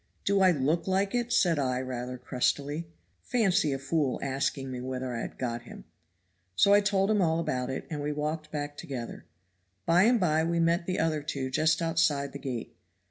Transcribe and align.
'Do 0.25 0.39
I 0.41 0.49
look 0.49 0.87
like 0.87 1.13
it?' 1.13 1.31
said 1.31 1.59
I 1.59 1.79
rather 1.79 2.17
crustily. 2.17 2.87
Fancy 3.21 3.71
a 3.71 3.77
fool 3.77 4.19
asking 4.23 4.71
me 4.71 4.81
whether 4.81 5.13
I 5.15 5.21
had 5.21 5.37
got 5.37 5.61
him! 5.61 5.83
So 6.55 6.73
I 6.73 6.81
told 6.81 7.11
him 7.11 7.21
all 7.21 7.39
about 7.39 7.69
it, 7.69 7.85
and 7.87 8.01
we 8.01 8.11
walked 8.11 8.49
back 8.49 8.77
together. 8.77 9.25
By 9.85 10.05
and 10.05 10.19
by 10.19 10.43
we 10.43 10.59
met 10.59 10.87
the 10.87 10.97
other 10.97 11.21
two 11.21 11.51
just 11.51 11.83
outside 11.83 12.31
the 12.33 12.39
gate. 12.39 12.75